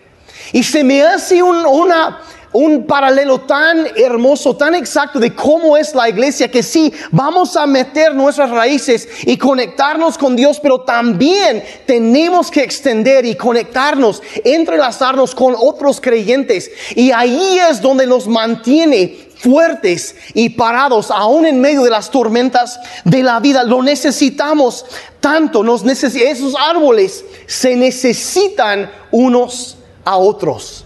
[0.52, 2.20] Y se me hace un, una,
[2.52, 7.66] un paralelo tan hermoso, tan exacto de cómo es la iglesia, que sí, vamos a
[7.66, 15.34] meter nuestras raíces y conectarnos con Dios, pero también tenemos que extender y conectarnos, entrelazarnos
[15.34, 16.70] con otros creyentes.
[16.94, 22.78] Y ahí es donde nos mantiene fuertes y parados aún en medio de las tormentas
[23.04, 23.64] de la vida.
[23.64, 24.84] Lo necesitamos
[25.20, 30.84] tanto, nos esos árboles se necesitan unos a otros.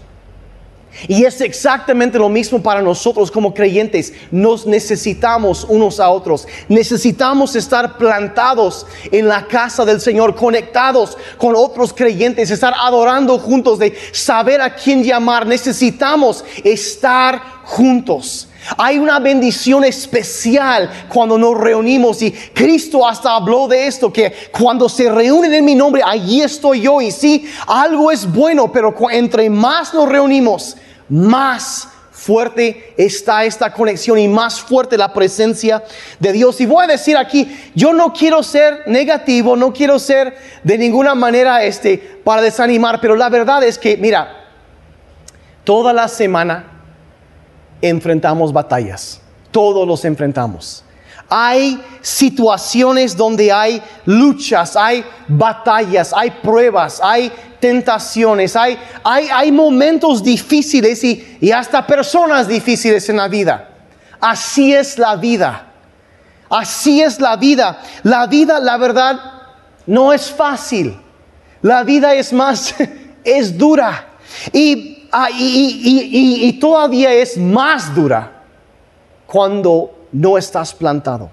[1.08, 4.12] Y es exactamente lo mismo para nosotros como creyentes.
[4.30, 6.46] Nos necesitamos unos a otros.
[6.68, 13.78] Necesitamos estar plantados en la casa del Señor, conectados con otros creyentes, estar adorando juntos,
[13.78, 15.46] de saber a quién llamar.
[15.46, 18.48] Necesitamos estar juntos.
[18.76, 24.88] Hay una bendición especial cuando nos reunimos y Cristo hasta habló de esto, que cuando
[24.88, 29.48] se reúnen en mi nombre, allí estoy yo y sí, algo es bueno, pero entre
[29.50, 30.76] más nos reunimos,
[31.08, 35.84] más fuerte está esta conexión y más fuerte la presencia
[36.18, 36.60] de Dios.
[36.60, 41.14] Y voy a decir aquí, yo no quiero ser negativo, no quiero ser de ninguna
[41.14, 44.44] manera este para desanimar, pero la verdad es que, mira,
[45.62, 46.75] toda la semana
[47.82, 49.20] enfrentamos batallas.
[49.50, 50.82] Todos los enfrentamos.
[51.28, 60.22] Hay situaciones donde hay luchas, hay batallas, hay pruebas, hay tentaciones, hay, hay, hay momentos
[60.22, 63.70] difíciles y, y hasta personas difíciles en la vida.
[64.20, 65.66] Así es la vida.
[66.48, 67.80] Así es la vida.
[68.04, 69.18] La vida, la verdad,
[69.86, 70.96] no es fácil.
[71.62, 72.74] La vida es más,
[73.24, 74.10] es dura.
[74.52, 78.42] Y Ah, y, todavía es más dura
[79.26, 81.30] cuando no estás plantado,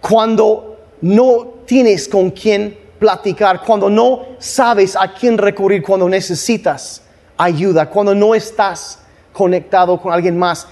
[0.00, 7.02] cuando no tienes con quién platicar, cuando no sabes a quién recurrir, cuando necesitas
[7.36, 9.00] ayuda, cuando no estás
[9.32, 10.68] conectado con alguien más.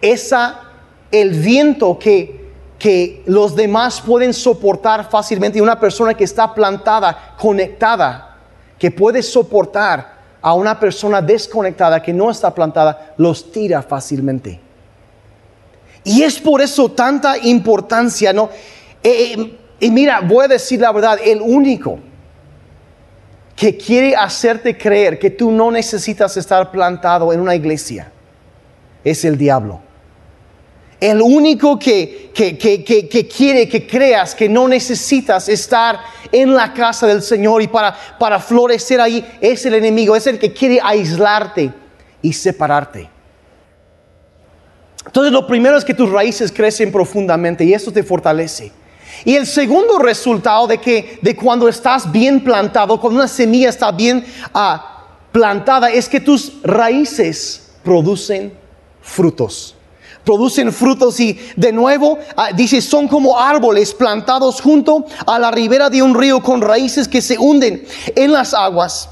[0.00, 0.62] Esa,
[1.12, 8.38] el viento que, que los demás pueden soportar fácilmente, una persona que está plantada, conectada,
[8.76, 14.60] que puede soportar a una persona desconectada que no está plantada, los tira fácilmente.
[16.04, 18.50] Y es por eso tanta importancia, ¿no?
[19.02, 21.98] Eh, eh, y mira, voy a decir la verdad, el único
[23.54, 28.12] que quiere hacerte creer que tú no necesitas estar plantado en una iglesia
[29.02, 29.80] es el diablo.
[31.00, 36.00] El único que, que, quiere que creas que no necesitas estar
[36.32, 40.40] en la casa del Señor y para, para florecer ahí es el enemigo, es el
[40.40, 41.72] que quiere aislarte
[42.20, 43.08] y separarte.
[45.06, 48.72] Entonces lo primero es que tus raíces crecen profundamente y eso te fortalece.
[49.24, 53.92] Y el segundo resultado de que de cuando estás bien plantado, cuando una semilla está
[53.92, 58.52] bien ah, plantada, es que tus raíces producen
[59.00, 59.76] frutos
[60.28, 65.88] producen frutos y de nuevo ah, dice son como árboles plantados junto a la ribera
[65.88, 69.08] de un río con raíces que se hunden en las aguas.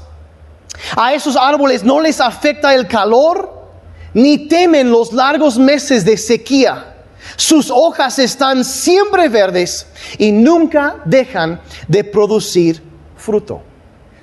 [0.95, 3.51] A esos árboles no les afecta el calor
[4.13, 6.95] ni temen los largos meses de sequía.
[7.35, 9.87] Sus hojas están siempre verdes
[10.19, 12.83] y nunca dejan de producir
[13.15, 13.63] fruto.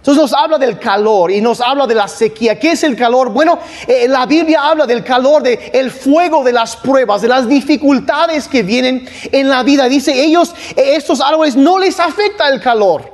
[0.04, 2.58] Entonces nos habla del calor y nos habla de la sequía.
[2.58, 3.30] ¿Qué es el calor?
[3.30, 7.48] Bueno, eh, la Biblia habla del calor, del el fuego de las pruebas, de las
[7.48, 9.88] dificultades que vienen en la vida.
[9.88, 13.10] Dice, ellos, eh, estos árboles no les afecta el calor.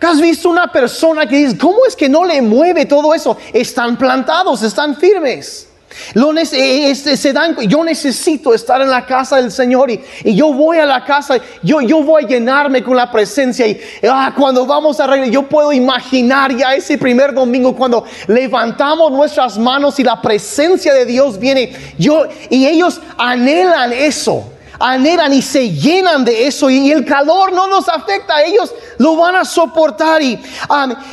[0.00, 3.36] ¿Has visto una persona que dice, ¿cómo es que no le mueve todo eso?
[3.52, 5.68] Están plantados, están firmes.
[6.14, 10.00] Lo eh, se dan, yo necesito estar en la casa del Señor y,
[10.34, 14.32] yo voy a la casa, yo, yo voy a llenarme con la presencia y ah,
[14.36, 19.98] cuando vamos a regresar, yo puedo imaginar ya ese primer domingo cuando levantamos nuestras manos
[19.98, 24.44] y la presencia de Dios viene, yo y ellos anhelan eso,
[24.78, 29.36] anhelan y se llenan de eso y el calor no nos afecta, ellos lo van
[29.36, 30.38] a soportar y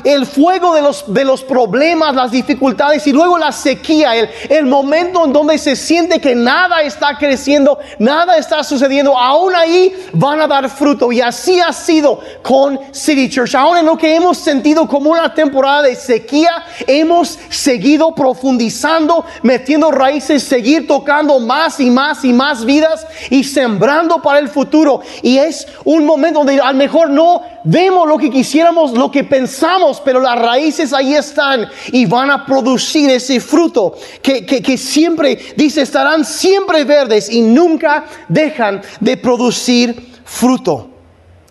[0.03, 4.65] el fuego de los, de los problemas, las dificultades y luego la sequía, el, el
[4.65, 10.41] momento en donde se siente que nada está creciendo, nada está sucediendo, aún ahí van
[10.41, 13.55] a dar fruto y así ha sido con City Church.
[13.55, 19.91] Aún en lo que hemos sentido como una temporada de sequía, hemos seguido profundizando, metiendo
[19.91, 25.01] raíces, seguir tocando más y más y más vidas y sembrando para el futuro.
[25.21, 29.23] Y es un momento donde a lo mejor no vemos lo que quisiéramos, lo que
[29.23, 35.37] pensamos, pero las raíces ahí están y van a producir ese fruto que, que, siempre,
[35.55, 40.89] dice, estarán siempre verdes y nunca dejan de producir fruto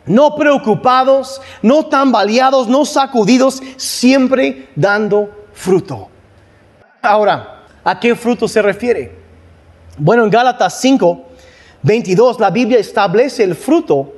[0.09, 6.09] no preocupados, no tambaleados, no sacudidos, siempre dando fruto.
[7.03, 9.17] Ahora, ¿a qué fruto se refiere?
[9.99, 11.28] Bueno, en Gálatas 5,
[11.83, 14.13] 22, la Biblia establece el fruto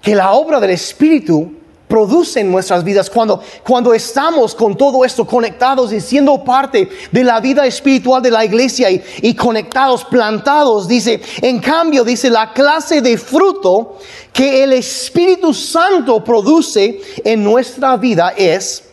[0.00, 1.52] que la obra del Espíritu
[1.90, 3.10] produce en nuestras vidas.
[3.10, 8.30] Cuando, cuando estamos con todo esto conectados y siendo parte de la vida espiritual de
[8.30, 13.98] la iglesia y, y conectados, plantados, dice, en cambio, dice, la clase de fruto
[14.32, 18.84] que el Espíritu Santo produce en nuestra vida es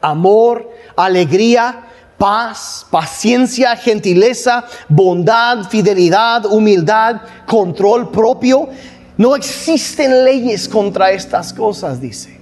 [0.00, 1.85] amor, alegría,
[2.18, 8.68] paz, paciencia, gentileza, bondad, fidelidad, humildad, control propio.
[9.16, 12.36] No existen leyes contra estas cosas, dice.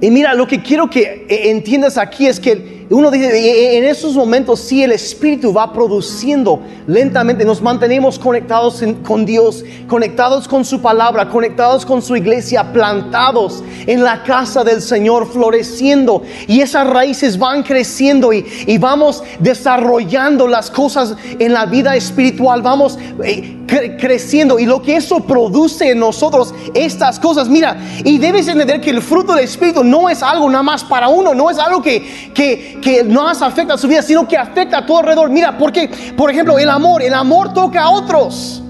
[0.00, 4.60] Y mira, lo que quiero que entiendas aquí es que uno dice, en esos momentos
[4.60, 11.30] sí el Espíritu va produciendo lentamente, nos mantenemos conectados con Dios, conectados con su palabra,
[11.30, 16.22] conectados con su iglesia, plantados en la casa del Señor, floreciendo.
[16.46, 18.44] Y esas raíces van creciendo y,
[18.78, 23.56] vamos desarrollando las cosas en la vida espiritual, vamos eh,
[23.98, 24.58] creciendo.
[24.58, 29.00] Y lo que eso produce en nosotros, estas cosas, mira, y debes entender que el
[29.00, 33.04] fruto del Espíritu no es algo nada más para uno, no es algo que que
[33.04, 35.30] no afecta a su vida, sino que afecta a todo alrededor.
[35.30, 38.62] Mira, porque, por ejemplo, el amor, el amor toca a otros,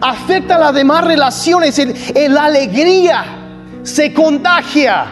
[0.00, 1.80] afecta a las demás relaciones,
[2.28, 3.24] la alegría
[3.82, 5.06] se contagia,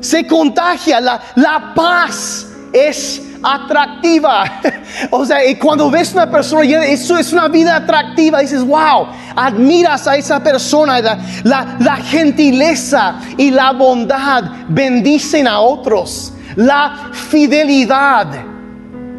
[0.00, 4.60] se contagia, la, la paz es atractiva.
[5.10, 10.16] o sea, cuando ves una persona, eso es una vida atractiva, dices, wow, admiras a
[10.16, 11.00] esa persona,
[11.44, 16.32] la, la gentileza y la bondad bendicen a otros.
[16.58, 18.26] La fidelidad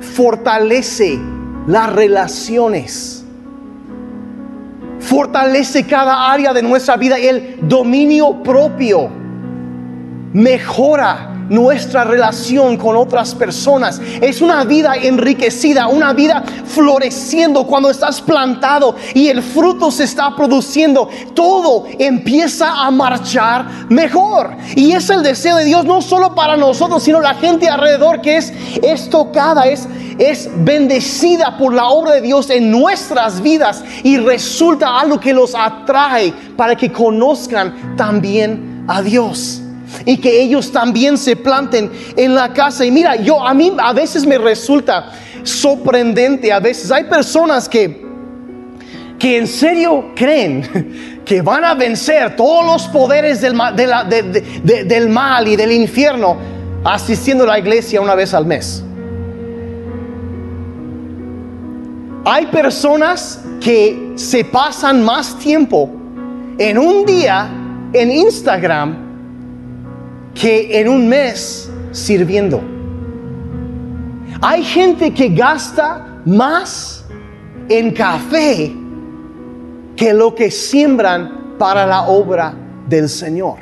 [0.02, 1.18] fortalece
[1.68, 3.24] las relaciones.
[5.00, 7.18] Fortalece cada área de nuestra vida.
[7.18, 9.10] El dominio propio
[10.34, 14.02] mejora nuestra relación con otras personas.
[14.22, 20.36] Es una vida enriquecida, una vida floreciendo cuando estás plantado y el fruto se está
[20.36, 21.10] produciendo.
[21.34, 24.56] Todo empieza a marchar mejor.
[24.76, 28.38] Y es el deseo de Dios no solo para nosotros, sino la gente alrededor que
[28.38, 29.88] es, es tocada, es,
[30.18, 35.56] es bendecida por la obra de Dios en nuestras vidas y resulta algo que los
[35.56, 39.62] atrae para que conozcan también a Dios
[40.06, 42.86] y que ellos también se planten en la casa.
[42.86, 45.12] Y mira, yo a mí a veces me resulta
[45.44, 48.10] sorprendente, a veces hay personas que
[49.20, 53.56] que en serio creen que van a vencer todos los poderes del,
[54.64, 56.38] del mal y del infierno
[56.84, 58.84] asistiendo a la iglesia una vez al mes.
[62.26, 65.90] Hay personas que se pasan más tiempo
[66.58, 67.50] en un día
[67.94, 69.09] en Instagram
[70.34, 72.62] que en un mes sirviendo.
[74.42, 77.06] Hay gente que gasta más
[77.68, 78.74] en café
[79.96, 82.54] que lo que siembran para la obra
[82.88, 83.58] del Señor.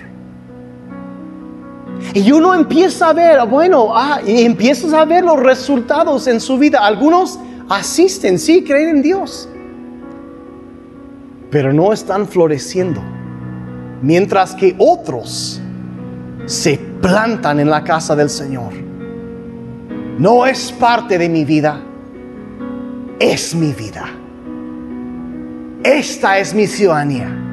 [2.14, 6.86] Y uno empieza a ver, bueno, ah, empiezas a ver los resultados en su vida.
[6.86, 7.40] Algunos
[7.70, 9.50] asisten, sí, creen en Dios,
[11.50, 13.02] pero no están floreciendo.
[14.02, 15.60] Mientras que otros
[16.48, 18.74] se plantan en la casa del Señor.
[20.18, 21.80] No es parte de mi vida,
[23.20, 24.06] es mi vida.
[25.84, 27.47] Esta es mi ciudadanía.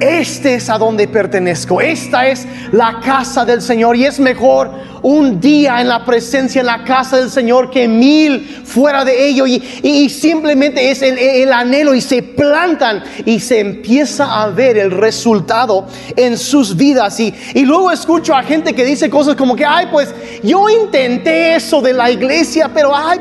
[0.00, 1.80] Este es a donde pertenezco.
[1.80, 3.96] Esta es la casa del Señor.
[3.96, 4.70] Y es mejor
[5.00, 9.46] un día en la presencia, en la casa del Señor, que mil fuera de ello.
[9.46, 15.86] Y, simplemente es el, anhelo y se plantan y se empieza a ver el resultado
[16.14, 17.18] en sus vidas.
[17.18, 21.54] Y, y luego escucho a gente que dice cosas como que, ay, pues yo intenté
[21.56, 23.18] eso de la iglesia, pero ay,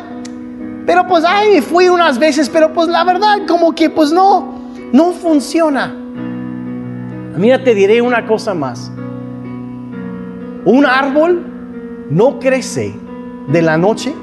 [0.85, 5.13] pero pues ay, fui unas veces, pero pues la verdad como que pues no, no
[5.13, 6.01] funciona.
[7.37, 8.91] Mira, te diré una cosa más.
[10.65, 11.45] Un árbol
[12.09, 12.93] no crece
[13.47, 14.13] de la noche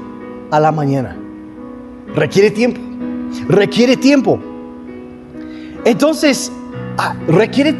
[0.51, 1.15] a la mañana.
[2.15, 2.79] Requiere tiempo.
[3.47, 4.39] Requiere tiempo.
[5.85, 6.51] Entonces,
[6.97, 7.73] ah, requiere,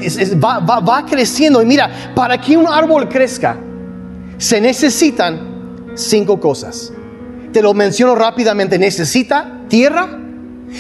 [0.44, 1.62] va, va creciendo.
[1.62, 3.58] Y mira, para que un árbol crezca,
[4.38, 6.94] se necesitan cinco cosas.
[7.52, 8.80] Te lo menciono rápidamente.
[8.80, 10.20] Necesita tierra,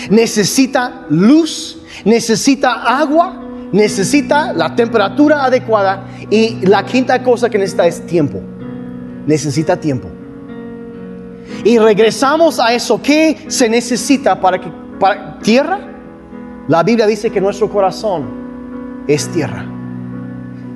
[0.10, 3.43] necesita luz, necesita agua,
[3.74, 8.40] necesita la temperatura adecuada y la quinta cosa que necesita es tiempo.
[9.26, 10.08] Necesita tiempo.
[11.66, 13.02] Y regresamos a eso.
[13.02, 15.80] ¿Qué se necesita para que para tierra?
[16.68, 19.66] La Biblia dice que nuestro corazón es tierra.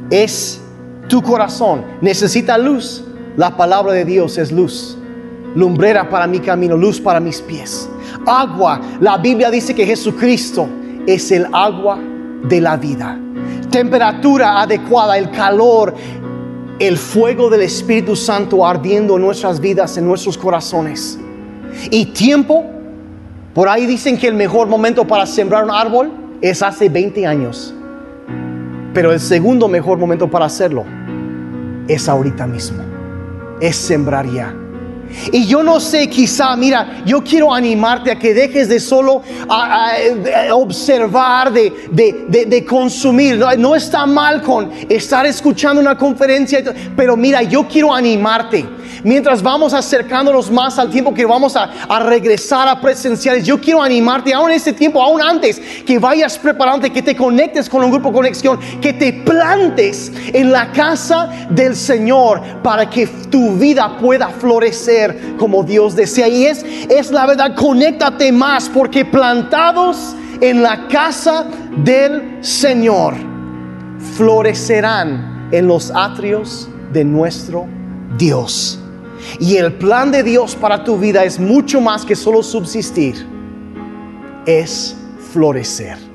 [0.10, 0.60] Es
[1.08, 1.86] tu corazón.
[2.02, 3.04] Necesita luz.
[3.38, 4.98] La palabra de Dios es luz.
[5.56, 7.90] Lumbrera para mi camino, luz para mis pies.
[8.26, 8.82] Agua.
[9.00, 10.68] La Biblia dice que Jesucristo
[11.06, 12.00] es el agua
[12.44, 13.20] de la vida.
[13.72, 15.94] Temperatura adecuada, el calor,
[16.80, 21.20] el fuego del Espíritu Santo ardiendo en nuestras vidas, en nuestros corazones.
[21.90, 22.66] Y tiempo,
[23.54, 26.12] por ahí dicen que el mejor momento para sembrar un árbol
[26.42, 27.74] es hace 20 años.
[28.94, 30.86] Pero el segundo mejor momento para hacerlo
[31.88, 32.84] es ahorita mismo.
[33.60, 34.54] Es sembrar ya.
[35.32, 39.22] Y yo no sé, quizá, mira, yo quiero animarte a que dejes de solo
[40.52, 43.44] observar, de, consumir.
[43.58, 46.64] No, está mal con estar escuchando una conferencia,
[46.96, 48.66] pero mira, yo quiero animarte.
[49.04, 53.82] Mientras vamos acercándonos más al tiempo que vamos a, a regresar a presenciales, yo quiero
[53.82, 57.92] animarte, aún en este tiempo, aún antes, que vayas preparándote, que te conectes con un
[57.92, 63.98] grupo de conexión, que te plantes en la casa del Señor para que tu vida
[63.98, 64.97] pueda florecer
[65.38, 66.28] como Dios desea.
[66.28, 71.46] Y es, es la verdad, conéctate más porque plantados en la casa
[71.84, 73.16] del Señor
[74.16, 77.66] florecerán en los atrios de nuestro
[78.18, 78.80] Dios.
[79.40, 83.26] Y el plan de Dios para tu vida es mucho más que solo subsistir,
[84.46, 84.96] es
[85.32, 86.07] florecer.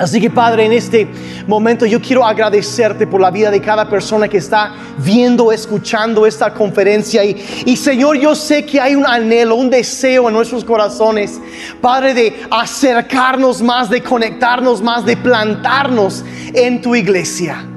[0.00, 1.06] Así que Padre, en este
[1.46, 6.54] momento yo quiero agradecerte por la vida de cada persona que está viendo, escuchando esta
[6.54, 7.22] conferencia.
[7.22, 7.36] Y,
[7.66, 11.38] y, Señor, yo sé que hay un anhelo, un deseo en nuestros corazones,
[11.82, 16.24] Padre, de acercarnos más, de conectarnos más, de plantarnos
[16.54, 17.69] en tu iglesia.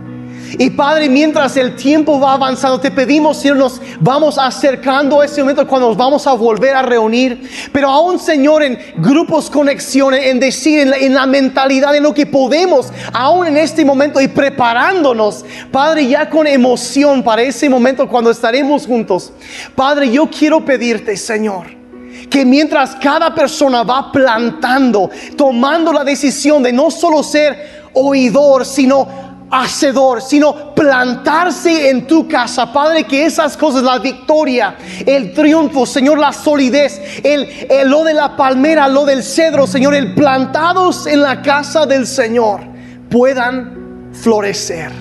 [0.57, 5.41] Y Padre, mientras el tiempo va avanzando, te pedimos, Señor, nos vamos acercando a ese
[5.41, 7.49] momento cuando nos vamos a volver a reunir.
[7.71, 12.13] Pero aún, Señor, en grupos conexiones, en decir, en la, en la mentalidad, en lo
[12.13, 18.07] que podemos, aún en este momento y preparándonos, Padre, ya con emoción para ese momento
[18.07, 19.33] cuando estaremos juntos.
[19.75, 21.83] Padre, yo quiero pedirte, Señor
[22.29, 29.32] que mientras cada persona va plantando, tomando la decisión de no solo ser oidor, sino
[29.53, 34.75] hacedor, sino plantarse en tu casa, Padre, que esas cosas, la victoria,
[35.05, 39.93] el triunfo, Señor, la solidez, el, el, lo de la palmera, lo del cedro, Señor,
[39.93, 42.61] el plantados en la casa del Señor,
[43.09, 44.91] puedan florecer.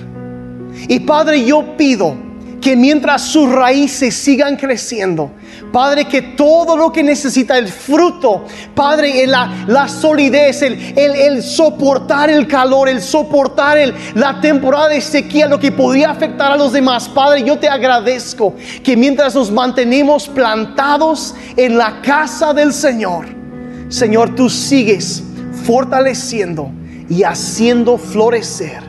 [0.87, 2.15] Y Padre, yo pido
[2.63, 5.31] que mientras sus raíces sigan creciendo,
[5.71, 12.29] Padre, que todo lo que necesita, el fruto, Padre, la, la solidez, el, el, soportar
[12.29, 16.71] el calor, el soportar el, la temporada de sequía, lo que podría afectar a los
[16.71, 17.09] demás.
[17.09, 23.25] Padre, yo te agradezco que mientras nos mantenemos plantados en la casa del Señor,
[23.89, 25.21] Señor, tú sigues
[25.65, 26.71] fortaleciendo
[27.09, 28.81] y haciendo florecer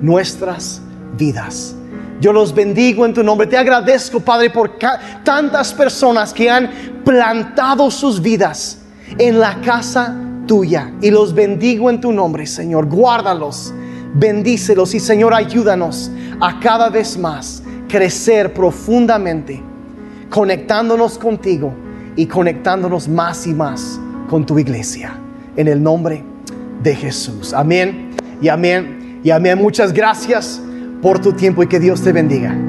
[0.00, 0.80] nuestras
[1.16, 1.75] vidas.
[2.20, 3.46] Yo los bendigo en tu nombre.
[3.46, 4.78] Te agradezco, Padre, por
[5.24, 6.70] tantas personas que han
[7.04, 8.78] plantado sus vidas
[9.18, 10.92] en la casa tuya.
[11.02, 12.86] Y los bendigo en tu nombre, Señor.
[12.86, 13.74] Guárdalos,
[14.14, 16.10] bendícelos y, Señor, ayúdanos
[16.40, 19.62] a cada vez más crecer profundamente,
[20.30, 21.72] conectándonos contigo
[22.16, 25.18] y conectándonos más y más con tu iglesia.
[25.54, 26.24] En el nombre
[26.82, 27.52] de Jesús.
[27.52, 28.10] Amén
[28.40, 29.58] y amén y amén.
[29.58, 30.60] Muchas gracias
[31.06, 32.65] por tu tiempo y que Dios te bendiga.